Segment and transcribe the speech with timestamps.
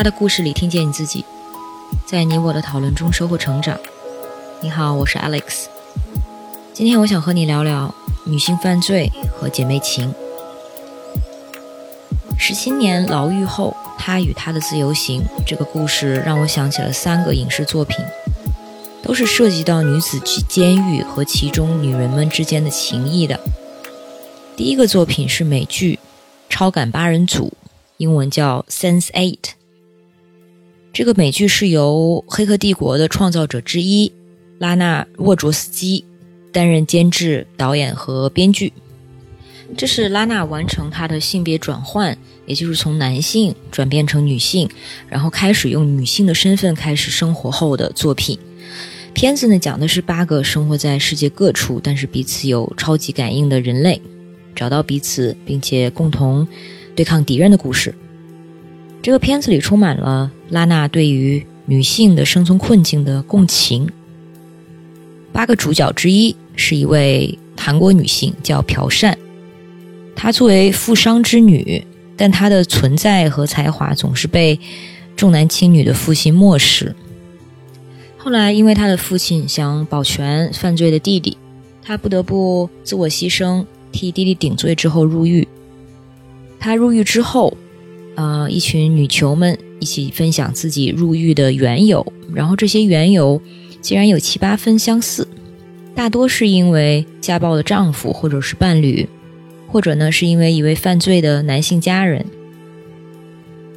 [0.00, 1.26] 他的故事里听见你自己，
[2.06, 3.78] 在你我的讨论中收获成长。
[4.62, 5.66] 你好，我是 Alex。
[6.72, 10.14] 今天我想和你聊聊女性犯罪和姐妹情。
[12.38, 18.02] 十七年牢狱后，她与她的自由行这个故事让我想起了三个影视作品，
[19.02, 23.38] 都是涉及到女子去监狱和其中女人们之间的情谊的。
[24.56, 25.96] 第一个作品是美剧
[26.48, 27.48] 《超感八人组》，
[27.98, 29.36] 英文叫《Sense Eight》。
[30.92, 34.12] 这个美剧是由《黑客帝国》的创造者之一
[34.58, 36.04] 拉纳沃卓斯基
[36.52, 38.72] 担任监制、导演和编剧。
[39.76, 44.68] 这是拉纳完成她的性别转换，也就是从男性转变成女性，
[45.08, 48.36] 然后开始用女性的身份开始生活后的作品。
[49.14, 54.02] 片子呢，讲的是八个生活在世界各处，但是彼此有超级感应的人类。
[54.56, 56.46] 找到彼此，并且共同
[56.96, 57.94] 对抗敌人的故事。
[59.02, 63.88] 这个片子里充满了拉娜对于女性的生存困境的共情。
[65.32, 69.16] 八个主角之一是一位韩国女性，叫朴善。
[70.14, 74.58] 她作为富商之女，但她的存在和才华总是被
[75.16, 76.94] 重男轻女的父亲漠视。
[78.18, 81.38] 后来，因为她的父亲想保全犯罪的弟弟，
[81.82, 83.64] 她不得不自我牺牲。
[83.92, 85.48] 替弟弟顶罪之后入狱，
[86.60, 87.56] 她入狱之后，
[88.20, 93.40] 呃，一群女囚们一起分享自己入狱的缘由，然后这些缘由
[93.80, 95.26] 竟然有七八分相似，
[95.94, 99.08] 大多是因为家暴的丈夫或者是伴侣，
[99.66, 102.26] 或者呢是因为一位犯罪的男性家人，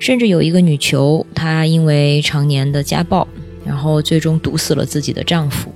[0.00, 3.28] 甚至有一个女囚，她因为常年的家暴，
[3.64, 5.70] 然后最终毒死了自己的丈夫。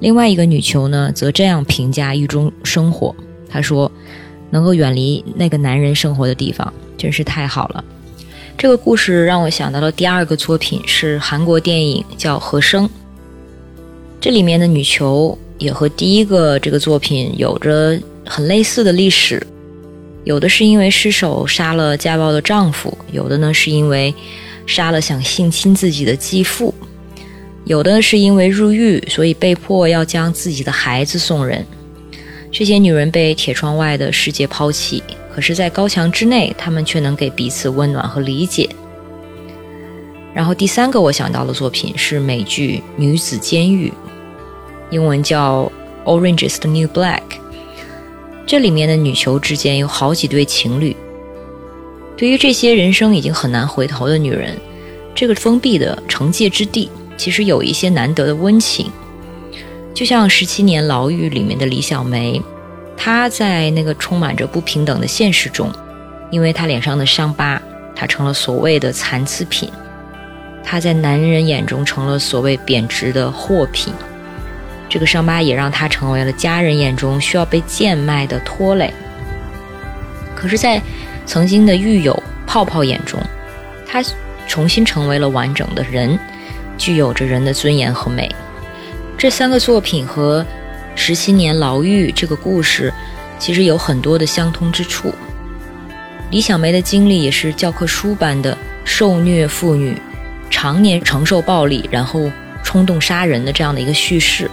[0.00, 3.14] 另外一个女囚呢，则这样评价狱中生活
[3.48, 3.92] ：“她说，
[4.50, 7.84] 能够远离那个男人生活的地方，真是太好了。”
[8.56, 12.86] 这个故事让我想到了第二个作品，是韩国电影叫《和声》。
[14.20, 19.44] 这里面的女囚也和第一个这个作品有着很类似的历史，
[20.22, 24.14] 有的是因为失手杀了家暴的丈夫，有的呢是因为
[24.64, 26.72] 杀了想性侵自己的继父。
[27.64, 31.64] 有的是因为入狱，所以被迫要将自己的孩子送人。
[32.50, 35.02] 这些女人被铁窗外的世界抛弃，
[35.34, 38.68] 可是，在高墙之内，他们却能给彼此温暖和理解。
[40.34, 43.88] 然后，第三个我想到的作品是美剧《女子监狱》，
[44.90, 45.70] 英文叫
[46.06, 47.20] 《Orange Is the New Black》。
[48.46, 50.94] 这里面的女囚之间有好几对情侣。
[52.16, 54.56] 对于这些人生已经很难回头的女人，
[55.14, 56.90] 这个封闭的惩戒之地。
[57.16, 58.90] 其实有一些难得的温情，
[59.94, 62.40] 就像十七年牢狱里面的李小梅，
[63.04, 65.68] 他在那个充满着不平等的现实中，
[66.30, 67.60] 因为他脸上的伤疤，
[67.96, 69.68] 他成了所谓的残次品；
[70.62, 73.92] 他在男人眼中成了所谓贬值的货品。
[74.88, 78.94] 这个伤疤也让他成为了家人眼中需要被贱卖的拖累。
[80.36, 80.80] 可是，在
[81.26, 83.20] 曾经的狱友泡泡眼中，
[83.84, 84.00] 他
[84.46, 86.16] 重新成为了完整的人。
[86.78, 88.32] 具有着人的尊严和美，
[89.18, 90.46] 这三个作品和
[90.94, 92.92] 十七年牢狱这个故事
[93.38, 95.12] 其实有很多的相通之处。
[96.30, 99.96] 李小梅的经历也是教科书般的受虐妇女，
[100.48, 102.30] 常年承受暴力，然后
[102.62, 104.50] 冲动杀人的这样的一个叙事。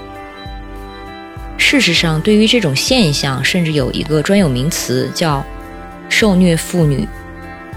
[1.58, 5.46] 事实上，对于这种现象，甚至有一个专有名词叫
[6.10, 7.08] “受虐妇女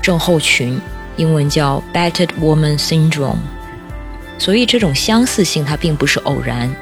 [0.00, 0.80] 症候群”，
[1.16, 3.36] 英文叫 “battered woman syndrome”。
[4.38, 6.74] 所以这种相似性它并不是偶然，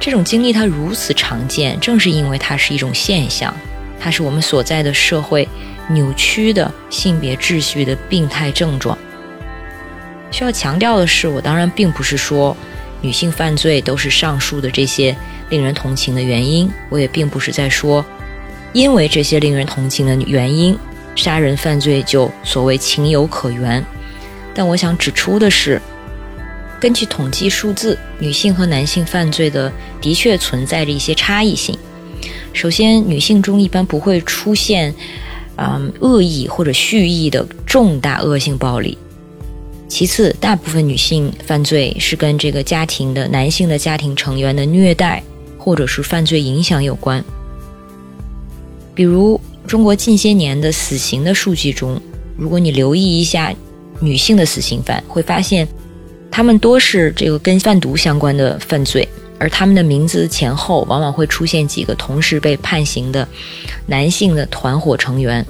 [0.00, 3.54] 这种经历它如此常见，正是因为它是一种现象，
[4.00, 5.46] 它是我们所在的社会
[5.90, 8.96] 扭曲的性别秩序的病态症状。
[10.30, 12.56] 需要强调的是，我当然并不是说
[13.02, 15.14] 女性犯罪都是上述的这些
[15.50, 18.02] 令人同情的原因，我也并不是在说，
[18.72, 20.74] 因为这些令人同情的原因，
[21.14, 23.84] 杀人犯罪就所谓情有可原。
[24.54, 25.80] 但我想指出的是。
[26.80, 31.76] 根据统计数字，女性和男性犯罪的的确存在着一些差异性。
[32.54, 34.94] 首先，女性中一般不会出现，
[35.56, 38.96] 嗯，恶意或者蓄意的重大恶性暴力。
[39.88, 45.22] 其次，大部分女性犯罪是跟这个家庭的男性的家庭成员的虐待
[45.58, 47.22] 或者是犯罪影响有关。
[48.94, 52.00] 比如，中国近些年的死刑的数据中，
[52.38, 53.54] 如果你留意一下
[54.00, 55.68] 女性的死刑犯，会发现。
[56.30, 59.06] 他们多是这个跟贩毒相关的犯罪，
[59.38, 63.26] 而他们的名字前后往往会出现几个同时被判刑的
[63.86, 65.44] 男性的团伙成员。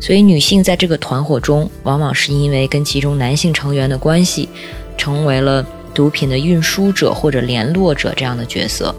[0.00, 4.48] 所以女性在这个团伙中，往往是因为跟其中男性成员的关系，
[4.96, 5.64] 成为了
[5.94, 8.94] 毒品的运输者或者联络者这样的角色。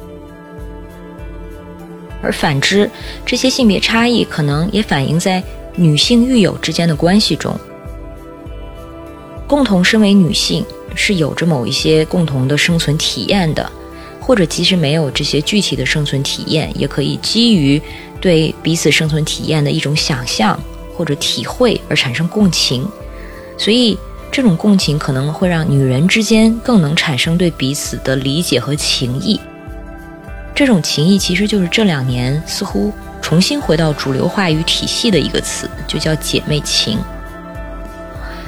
[2.22, 2.88] 而反之，
[3.26, 5.44] 这些性别差异可能也反映在
[5.76, 7.56] 女性狱友之间的关系中。
[9.48, 10.64] 共同身为女性，
[10.96, 13.72] 是有着某一些共同的生存体验的，
[14.20, 17.82] 或者即使没有这些具体的生存体验，也可以基于
[18.20, 20.60] 对彼此生存体验的一种想象
[20.96, 22.88] 或者体会而产生共情。
[23.58, 23.98] 所以，
[24.32, 29.40] 这种共情可能会让女人之间更能产生对彼此的理解和情谊。
[30.54, 36.98] 这种情谊其实就是这两年似乎重新回到主流话语体系的一个词，就叫姐妹情。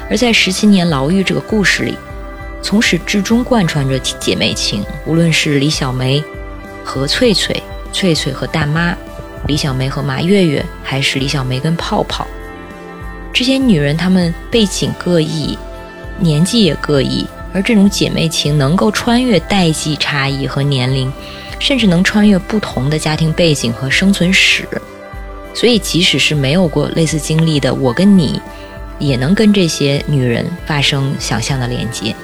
[0.10, 1.98] 而在十七年牢狱这个故事里，
[2.64, 4.84] 从始至终贯穿着姐妹情。
[5.06, 6.24] 无论是李小梅
[6.84, 7.62] 和翠翠、
[7.92, 8.98] 翠翠和大妈、
[9.46, 12.26] 李小梅和马月月，还是李小梅跟泡泡，
[13.34, 15.56] 这些女人她们背景各异，
[16.18, 21.12] 年纪也各异，而这种姐妹情能够穿越代际差异和年龄，
[21.60, 24.68] 甚至能穿越不同的家庭背景和生存史。
[25.54, 28.42] 所以，即使是没有过类似经历的我跟你。
[29.00, 32.16] 也能跟这些女人发生想象的连接，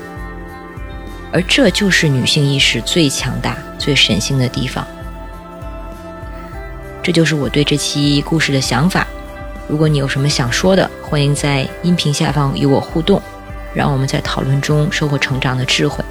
[1.31, 4.85] 而这就是女性意识最强大、最神性的地方。
[7.03, 9.05] 这就是我对这期故事的想法。
[9.67, 13.21] 如果你有什么想说的，欢迎在音频下方与我互动，
[13.73, 16.03] 让我们在讨论中收获成长的智慧。